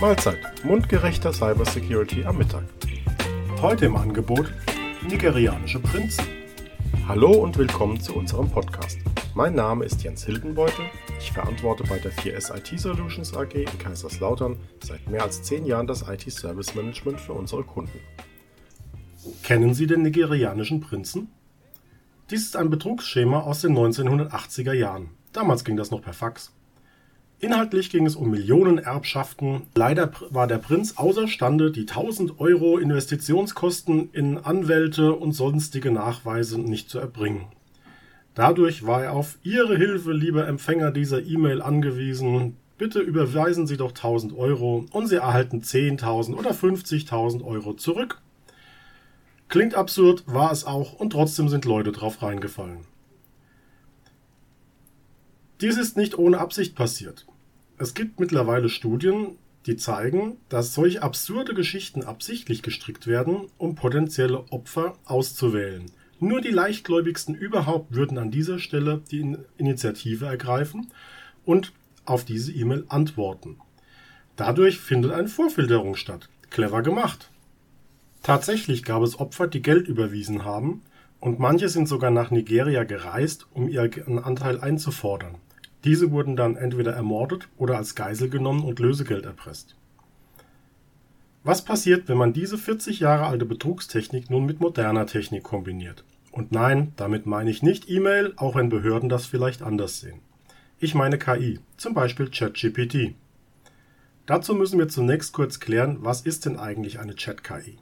[0.00, 2.64] Mahlzeit, mundgerechter Cybersecurity am Mittag.
[3.60, 4.50] Heute im Angebot
[5.06, 6.24] nigerianische Prinzen.
[7.06, 8.98] Hallo und willkommen zu unserem Podcast.
[9.34, 10.86] Mein Name ist Jens Hildenbeutel.
[11.18, 15.86] Ich verantworte bei der 4S IT Solutions AG in Kaiserslautern seit mehr als zehn Jahren
[15.86, 18.00] das IT Service Management für unsere Kunden.
[19.42, 21.28] Kennen Sie den nigerianischen Prinzen?
[22.30, 25.10] Dies ist ein Betrugsschema aus den 1980er Jahren.
[25.34, 26.54] Damals ging das noch per Fax.
[27.40, 29.62] Inhaltlich ging es um Millionenerbschaften.
[29.74, 36.90] Leider war der Prinz außerstande, die 1000 Euro Investitionskosten in Anwälte und sonstige Nachweise nicht
[36.90, 37.46] zu erbringen.
[38.34, 42.56] Dadurch war er auf Ihre Hilfe, lieber Empfänger dieser E-Mail, angewiesen.
[42.76, 48.20] Bitte überweisen Sie doch 1000 Euro und Sie erhalten 10.000 oder 50.000 Euro zurück.
[49.48, 52.84] Klingt absurd, war es auch und trotzdem sind Leute drauf reingefallen.
[55.60, 57.26] Dies ist nicht ohne Absicht passiert.
[57.80, 64.44] Es gibt mittlerweile Studien, die zeigen, dass solch absurde Geschichten absichtlich gestrickt werden, um potenzielle
[64.52, 65.86] Opfer auszuwählen.
[66.18, 70.88] Nur die leichtgläubigsten überhaupt würden an dieser Stelle die Initiative ergreifen
[71.46, 71.72] und
[72.04, 73.56] auf diese E-Mail antworten.
[74.36, 76.28] Dadurch findet eine Vorfilterung statt.
[76.50, 77.30] Clever gemacht.
[78.22, 80.82] Tatsächlich gab es Opfer, die Geld überwiesen haben,
[81.18, 85.36] und manche sind sogar nach Nigeria gereist, um ihren Anteil einzufordern.
[85.84, 89.76] Diese wurden dann entweder ermordet oder als Geisel genommen und Lösegeld erpresst.
[91.42, 96.04] Was passiert, wenn man diese 40 Jahre alte Betrugstechnik nun mit moderner Technik kombiniert?
[96.32, 100.20] Und nein, damit meine ich nicht E-Mail, auch wenn Behörden das vielleicht anders sehen.
[100.78, 103.14] Ich meine KI, zum Beispiel ChatGPT.
[104.26, 107.78] Dazu müssen wir zunächst kurz klären, was ist denn eigentlich eine Chat-KI?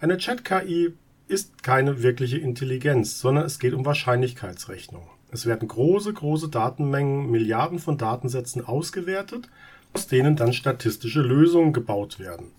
[0.00, 0.94] Eine Chat-KI
[1.26, 5.10] ist keine wirkliche Intelligenz, sondern es geht um Wahrscheinlichkeitsrechnung.
[5.30, 9.48] Es werden große, große Datenmengen, Milliarden von Datensätzen ausgewertet,
[9.92, 12.52] aus denen dann statistische Lösungen gebaut werden.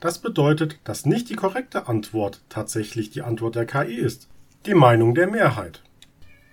[0.00, 4.28] Das bedeutet, dass nicht die korrekte Antwort tatsächlich die Antwort der KI ist,
[4.66, 5.82] die Meinung der Mehrheit.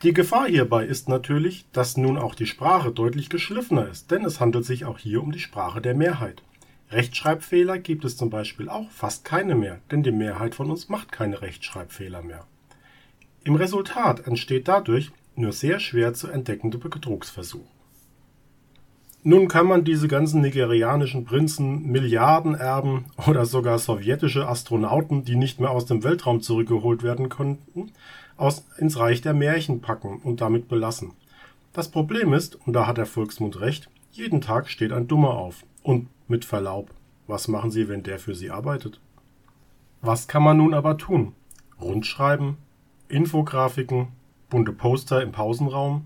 [0.03, 4.39] Die Gefahr hierbei ist natürlich, dass nun auch die Sprache deutlich geschliffener ist, denn es
[4.39, 6.41] handelt sich auch hier um die Sprache der Mehrheit.
[6.91, 11.11] Rechtschreibfehler gibt es zum Beispiel auch fast keine mehr, denn die Mehrheit von uns macht
[11.11, 12.45] keine Rechtschreibfehler mehr.
[13.43, 17.65] Im Resultat entsteht dadurch nur sehr schwer zu entdeckende Betrugsversuch.
[19.23, 25.71] Nun kann man diese ganzen nigerianischen Prinzen, Milliardenerben oder sogar sowjetische Astronauten, die nicht mehr
[25.71, 27.91] aus dem Weltraum zurückgeholt werden konnten,
[28.37, 31.11] aus, ins Reich der Märchen packen und damit belassen.
[31.73, 35.63] Das Problem ist, und da hat der Volksmund recht, jeden Tag steht ein Dummer auf.
[35.83, 36.89] Und mit Verlaub,
[37.27, 38.99] was machen Sie, wenn der für Sie arbeitet?
[40.01, 41.33] Was kann man nun aber tun?
[41.79, 42.57] Rundschreiben,
[43.09, 44.09] Infografiken,
[44.49, 46.05] bunte Poster im Pausenraum.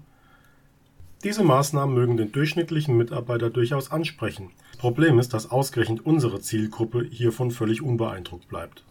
[1.24, 4.52] Diese Maßnahmen mögen den durchschnittlichen Mitarbeiter durchaus ansprechen.
[4.72, 8.84] Das Problem ist, dass ausgerechnet unsere Zielgruppe hiervon völlig unbeeindruckt bleibt.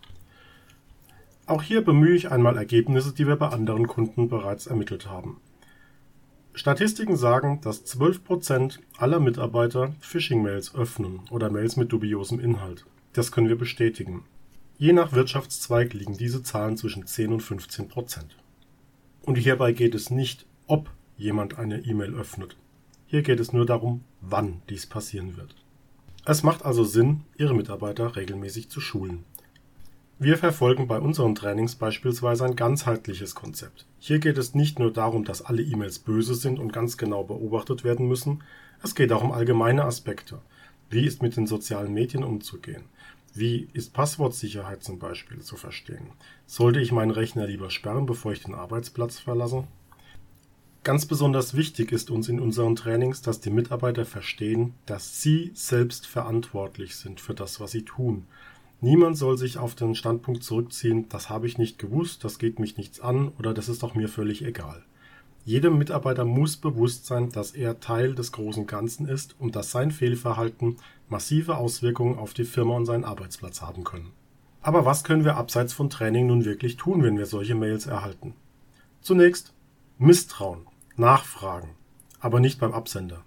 [1.47, 5.39] Auch hier bemühe ich einmal Ergebnisse, die wir bei anderen Kunden bereits ermittelt haben.
[6.55, 12.87] Statistiken sagen, dass 12% aller Mitarbeiter Phishing-Mails öffnen oder Mails mit dubiosem Inhalt.
[13.13, 14.25] Das können wir bestätigen.
[14.79, 18.37] Je nach Wirtschaftszweig liegen diese Zahlen zwischen 10 und 15 Prozent.
[19.23, 22.57] Und hierbei geht es nicht, ob jemand eine E-Mail öffnet.
[23.07, 25.55] Hier geht es nur darum, wann dies passieren wird.
[26.25, 29.25] Es macht also Sinn, Ihre Mitarbeiter regelmäßig zu schulen.
[30.19, 33.87] Wir verfolgen bei unseren Trainings beispielsweise ein ganzheitliches Konzept.
[33.99, 37.83] Hier geht es nicht nur darum, dass alle E-Mails böse sind und ganz genau beobachtet
[37.83, 38.43] werden müssen,
[38.85, 40.41] es geht auch um allgemeine Aspekte.
[40.91, 42.85] Wie ist mit den sozialen Medien umzugehen?
[43.35, 46.11] Wie ist Passwortsicherheit zum Beispiel zu verstehen?
[46.47, 49.65] Sollte ich meinen Rechner lieber sperren, bevor ich den Arbeitsplatz verlasse?
[50.85, 56.07] Ganz besonders wichtig ist uns in unseren Trainings, dass die Mitarbeiter verstehen, dass sie selbst
[56.07, 58.27] verantwortlich sind für das, was sie tun.
[58.83, 62.77] Niemand soll sich auf den Standpunkt zurückziehen, das habe ich nicht gewusst, das geht mich
[62.77, 64.85] nichts an oder das ist doch mir völlig egal.
[65.45, 69.91] Jedem Mitarbeiter muss bewusst sein, dass er Teil des großen Ganzen ist und dass sein
[69.91, 70.77] Fehlverhalten
[71.09, 74.13] massive Auswirkungen auf die Firma und seinen Arbeitsplatz haben können.
[74.63, 78.35] Aber was können wir abseits von Training nun wirklich tun, wenn wir solche Mails erhalten?
[79.01, 79.53] Zunächst
[79.99, 80.61] Misstrauen,
[80.97, 81.71] Nachfragen,
[82.21, 83.25] aber nicht beim Absender.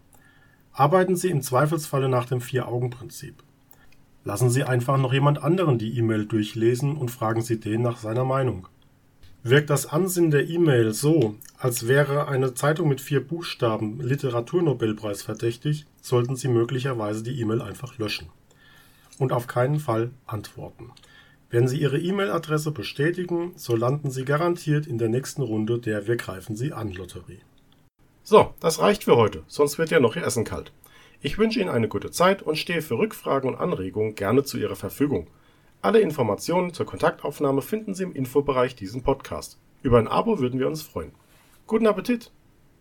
[0.72, 3.44] Arbeiten Sie im Zweifelsfalle nach dem Vier-Augen-Prinzip.
[4.24, 8.25] Lassen Sie einfach noch jemand anderen die E-Mail durchlesen und fragen Sie den nach seiner
[8.25, 8.68] Meinung.
[9.47, 15.86] Wirkt das Ansinnen der E-Mail so, als wäre eine Zeitung mit vier Buchstaben Literaturnobelpreis verdächtig,
[16.01, 18.30] sollten Sie möglicherweise die E-Mail einfach löschen.
[19.19, 20.94] Und auf keinen Fall antworten.
[21.51, 26.15] Wenn Sie Ihre E-Mail-Adresse bestätigen, so landen Sie garantiert in der nächsten Runde der Wir
[26.15, 27.42] greifen Sie an Lotterie.
[28.24, 30.71] So, das reicht für heute, sonst wird ja noch Ihr Essen kalt.
[31.21, 34.75] Ich wünsche Ihnen eine gute Zeit und stehe für Rückfragen und Anregungen gerne zu Ihrer
[34.75, 35.27] Verfügung.
[35.81, 39.60] Alle Informationen zur Kontaktaufnahme finden Sie im Infobereich diesen Podcast.
[39.83, 41.12] Über ein Abo würden wir uns freuen.
[41.68, 42.31] Guten Appetit!